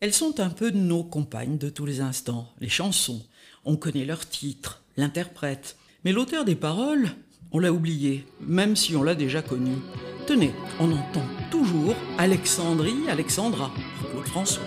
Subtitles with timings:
[0.00, 3.20] Elles sont un peu nos compagnes de tous les instants, les chansons.
[3.64, 5.76] On connaît leur titre, l'interprète.
[6.04, 7.10] Mais l'auteur des paroles,
[7.50, 9.72] on l'a oublié, même si on l'a déjà connu.
[10.28, 13.72] Tenez, on entend toujours Alexandrie, Alexandra,
[14.12, 14.62] Claude François.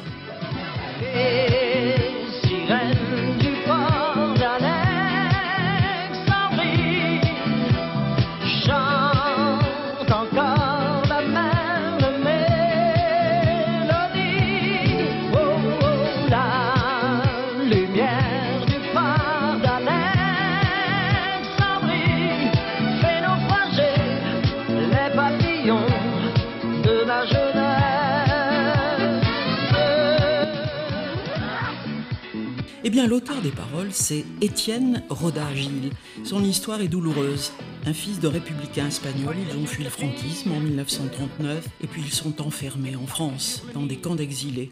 [32.84, 35.92] Eh bien, l'auteur des paroles, c'est Étienne Roda-Gilles.
[36.24, 37.52] Son histoire est douloureuse.
[37.86, 42.14] Un fils de républicain espagnol, ils ont fui le franquisme en 1939 et puis ils
[42.14, 44.72] sont enfermés en France, dans des camps d'exilés.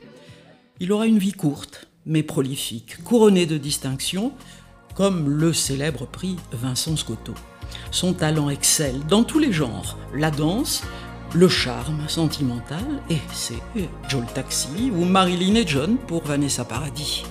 [0.79, 4.33] Il aura une vie courte, mais prolifique, couronnée de distinctions,
[4.95, 7.33] comme le célèbre prix Vincent Scotto.
[7.91, 10.83] Son talent excelle dans tous les genres, la danse,
[11.33, 13.61] le charme sentimental, et c'est
[14.07, 17.23] Joe le Taxi ou Marilyn et John pour Vanessa Paradis.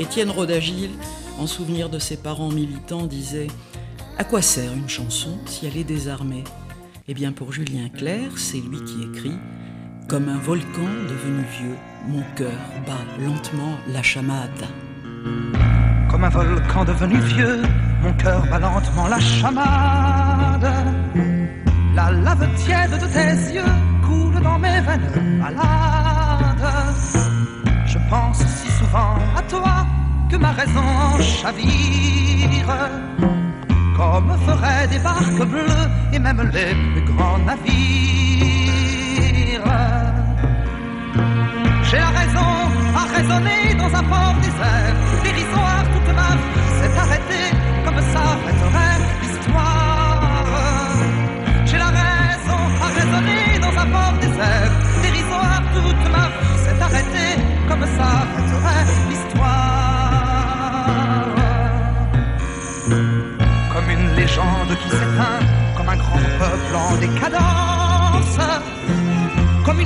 [0.00, 0.90] Étienne Rodagil,
[1.40, 3.48] en souvenir de ses parents militants, disait
[4.16, 6.44] À quoi sert une chanson si elle est désarmée?
[7.08, 9.36] Eh bien, pour Julien Clerc, c'est lui qui écrit
[10.08, 11.76] Comme un volcan devenu vieux,
[12.06, 14.66] mon cœur bat lentement la chamade.
[16.08, 17.62] Comme un volcan devenu vieux,
[18.02, 20.72] mon cœur bat lentement la chamade.
[21.96, 23.72] La lave tiède de tes yeux
[24.06, 26.94] coule dans mes veines malades.
[27.84, 29.86] Je pense si souvent à toi
[30.30, 32.74] que ma raison chavire,
[33.96, 37.68] comme feraient des barques bleues et même les plus grands navires.
[41.84, 42.50] J'ai la raison
[43.00, 46.67] à raisonner dans un port désert, dérisoire toute ma vie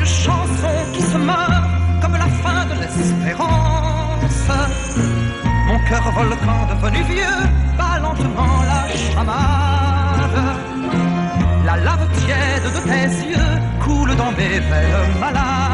[0.04, 1.64] chanson qui se meurt,
[2.00, 4.50] comme la fin de l'espérance.
[5.68, 7.40] Mon cœur volcan devenu vieux
[7.78, 9.42] bat lentement la chamade.
[11.64, 15.71] La lave tiède de tes yeux coule dans mes veines malades.